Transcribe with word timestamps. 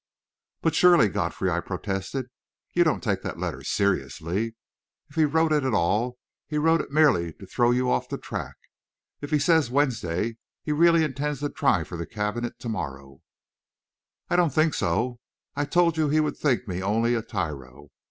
"But, 0.63 0.73
surely, 0.73 1.09
Godfrey," 1.09 1.51
I 1.51 1.59
protested, 1.59 2.25
"you 2.73 2.83
don't 2.83 3.03
take 3.03 3.21
that 3.21 3.37
letter 3.37 3.63
seriously! 3.63 4.55
If 5.11 5.15
he 5.15 5.25
wrote 5.25 5.51
it 5.53 5.63
at 5.63 5.75
all, 5.75 6.17
he 6.47 6.57
wrote 6.57 6.81
it 6.81 6.89
merely 6.89 7.33
to 7.33 7.45
throw 7.45 7.69
you 7.69 7.91
off 7.91 8.09
the 8.09 8.17
track. 8.17 8.55
If 9.21 9.29
he 9.29 9.37
says 9.37 9.69
Wednesday, 9.69 10.37
he 10.63 10.71
really 10.71 11.03
intends 11.03 11.41
to 11.41 11.49
try 11.49 11.83
for 11.83 11.97
the 11.97 12.07
cabinet 12.07 12.57
to 12.61 12.69
morrow." 12.69 13.21
"I 14.27 14.35
don't 14.35 14.49
think 14.49 14.73
so. 14.73 15.19
I 15.55 15.65
told 15.65 15.97
you 15.97 16.09
he 16.09 16.19
would 16.19 16.35
think 16.37 16.67
me 16.67 16.81
only 16.81 17.13
a 17.13 17.21
tyro. 17.21 17.91